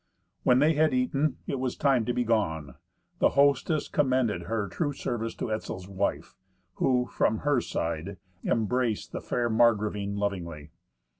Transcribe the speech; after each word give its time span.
When 0.41 0.57
they 0.57 0.73
had 0.73 0.95
eaten, 0.95 1.23
and 1.23 1.37
it 1.45 1.59
was 1.59 1.77
time 1.77 2.05
to 2.05 2.13
be 2.13 2.23
gone, 2.23 2.73
the 3.19 3.29
hostess 3.37 3.87
commended 3.87 4.45
her 4.45 4.67
true 4.67 4.93
service 4.93 5.35
to 5.35 5.51
Etzel's 5.53 5.87
wife, 5.87 6.33
who, 6.77 7.05
from 7.05 7.41
her 7.45 7.61
side, 7.61 8.17
embraced 8.43 9.11
the 9.11 9.21
fair 9.21 9.47
Margravine 9.47 10.15
lovingly. 10.15 10.71